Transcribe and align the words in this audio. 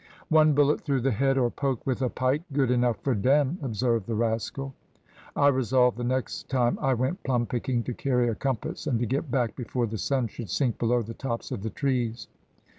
"`One 0.31 0.55
bullet 0.55 0.81
through 0.81 1.01
the 1.01 1.11
head 1.11 1.37
or 1.37 1.51
poke 1.51 1.85
with 1.85 2.01
a 2.01 2.09
pike, 2.09 2.41
good 2.51 2.71
enough 2.71 2.97
for 3.03 3.13
dem,' 3.13 3.59
observed 3.61 4.07
the 4.07 4.15
rascal. 4.15 4.73
"I 5.35 5.49
resolved 5.49 5.95
the 5.95 6.03
next 6.03 6.49
time 6.49 6.79
I 6.81 6.95
went 6.95 7.21
plum 7.21 7.45
picking 7.45 7.83
to 7.83 7.93
carry 7.93 8.27
a 8.27 8.33
compass, 8.33 8.87
and 8.87 8.97
to 8.97 9.05
get 9.05 9.29
back 9.29 9.55
before 9.55 9.85
the 9.85 9.99
sun 9.99 10.27
should 10.27 10.49
sink 10.49 10.79
below 10.79 11.03
the 11.03 11.13
tops 11.13 11.51
of 11.51 11.61
the 11.61 11.69
trees. 11.69 12.27